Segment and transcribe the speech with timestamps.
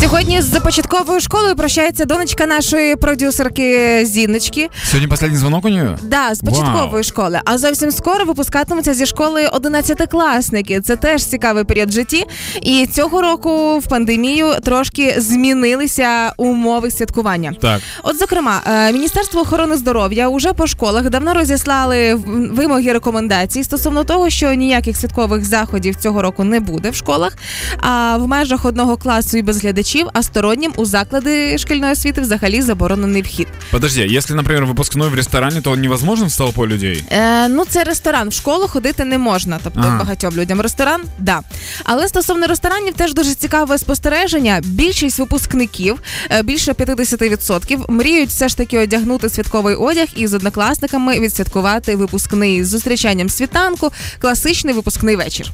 [0.00, 4.68] Сьогодні з початковою школою прощається донечка нашої продюсерки Зіночки.
[4.84, 5.98] Сьогодні останній дзвонок у нее?
[6.02, 7.02] Да, з початкової Вау.
[7.02, 7.40] школи.
[7.44, 10.80] А зовсім скоро випускатимуться зі школи одинадцятикласники.
[10.80, 12.24] Це теж цікавий період в житті.
[12.62, 17.52] І цього року в пандемію трошки змінилися умови святкування.
[17.60, 17.80] Так.
[18.02, 22.14] От, зокрема, е, Міністерство охорони здоров'я уже по школах давно розіслали
[22.52, 27.36] вимоги рекомендацій стосовно того, що ніяких святкових заходів цього року не буде в школах.
[27.80, 32.62] А в межах одного класу і без глядачів, а стороннім у заклади шкільної освіти взагалі
[32.62, 33.46] заборонений вхід.
[33.70, 37.04] Подожди, если, например, выпускной в ресторане, то он невозможен с толпой людей?
[37.10, 38.28] Е, ну, це ресторан.
[38.28, 39.98] В школу ходити не можна, тобто Ага.
[39.98, 40.60] багатьом людям.
[40.60, 41.40] Ресторан, да.
[41.84, 44.60] Але стосовно ресторанів, теж дуже цікаве спостереження.
[44.64, 45.98] Більшість випускників,
[46.30, 52.64] е, більше 50%, мріють все ж таки одягнути святковий одяг і з однокласниками відсвяткувати випускний
[52.64, 55.46] з зустрічанням світанку, класичний випускний вечір.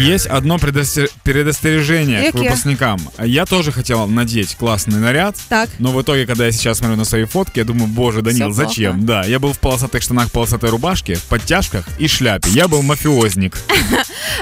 [0.00, 2.38] Есть одно предостер- предостережение к Яке?
[2.38, 2.98] выпускникам.
[3.24, 5.68] Я тоже хотел надеть классный наряд, Так.
[5.78, 8.64] но в итоге, когда я сейчас смотрю на свои фотки, я думаю, боже, Данил, Всё
[8.66, 8.92] зачем?
[8.94, 9.06] плохо.
[9.06, 12.48] Да, я был в полосатых штанах, полосатой рубашке, в подтяжках и шляпе.
[12.50, 13.58] Я был мафиозник.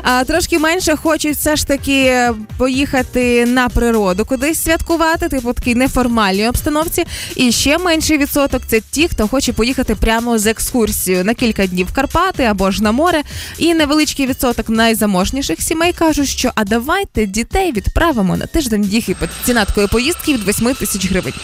[0.02, 6.48] А трошки менше хочуть все ж таки поїхати на природу кудись святкувати, типу такій неформальній
[6.48, 7.04] обстановці.
[7.36, 11.86] І ще менший відсоток це ті, хто хоче поїхати прямо з екскурсією на кілька днів
[11.86, 13.22] в Карпати або ж на море.
[13.58, 19.30] І невеличкий відсоток найзаможніших сімей кажуть, що а давайте дітей відправимо на тиждень в Єгипет.
[19.44, 21.34] Ціна такої поїздки від 8 тисяч гривень.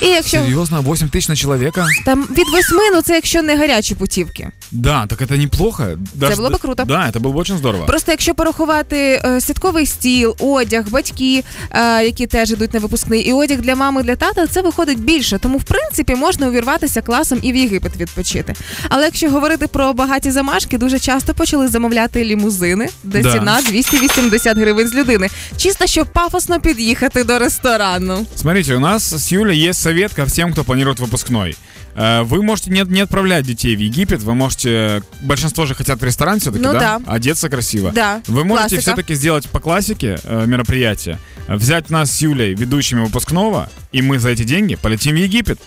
[0.00, 1.86] І якщо Серьезно, 8 тысяч на человека?
[2.04, 4.50] там від 8, ну це якщо не гарячі путівки.
[4.71, 5.97] Да, так это неплохо.
[6.13, 6.85] Даже- было бы круто.
[6.85, 7.85] Да, это было бы очень здорово.
[7.85, 13.33] Просто якщо порахувати е, святковий стіл, одяг, батьки, е, які теж йдуть на випускний, і
[13.33, 15.37] одяг для мами, для тата, це виходить більше.
[15.39, 18.53] Тому, в принципі, можна увірватися класом і в Єгипет відпочити.
[18.89, 23.31] Але якщо говорити про багаті замашки, дуже часто почали замовляти лімузини, де Да.
[23.33, 25.27] ціна 280 гривень з людини.
[25.57, 28.25] Чисто щоб пафосно під'їхати до ресторану.
[28.35, 31.55] Смотрите, у нас с Юлей есть совет ко всем, кто планирует выпускной.
[31.95, 35.01] Э, Вы можете не, не отправлять детей в Египет, вы можете...
[35.21, 36.99] Большинство же хотят в ресторан все-таки, Ну да?
[36.99, 37.11] да.
[37.11, 37.91] Одеться красиво.
[37.91, 38.81] Да, Вы можете классика.
[38.81, 41.17] все-таки сделать по классике э, мероприятие,
[41.47, 45.59] э, взять нас с Юлей, ведущими выпускного, и мы за эти деньги полетим в Египет.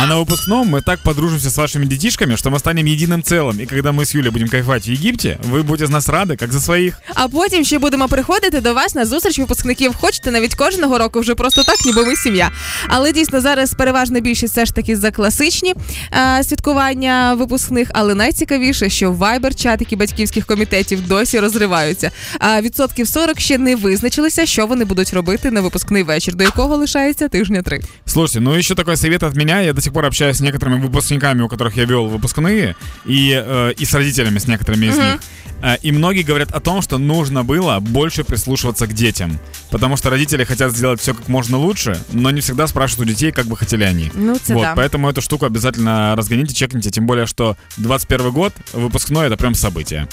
[0.00, 3.60] А на выпускном мы так подружимся с вашими детишками, что мы станем единым целым.
[3.60, 6.52] И когда мы с Юлей будем кайфовать в Египте, вы будете за нас рады, как
[6.52, 6.98] за своих.
[7.14, 9.94] А потім ще будемо приходити до вас на зустріч випускників.
[9.94, 12.50] Хочете навіть кожного року, вже просто так, ніби ми сім'я.
[12.88, 15.74] Але дійсно зараз переважна більшість все ж таки за класичні
[16.12, 17.90] е, святкування випускних.
[17.94, 22.10] Але найцікавіше, що вайбер чатики батьківських комітетів досі розриваються.
[22.38, 26.76] А відсотків 40 ще не визначилися, що вони будуть робити на випускний вечір, до якого
[26.76, 27.80] лишається тижня три.
[28.06, 29.60] Слушайте, ну еще такой совет от меня.
[29.60, 32.75] Я до сих пор общаюсь с некоторыми выпускниками, у которых я вел выпускные,
[33.05, 35.19] и, э, и с родителями, с некоторыми из них.
[35.63, 39.39] Э, И многие говорят о том, что нужно было больше прислушиваться к детям.
[39.69, 43.31] Потому что родители хотят сделать все как можно лучше, но не всегда спрашивают у детей,
[43.31, 44.11] как бы хотели они.
[44.13, 44.73] Ну вот, да.
[44.75, 50.07] поэтому эту штуку обязательно разгоните, чекните, тем более, что 21 год, выпускной, это прям событие.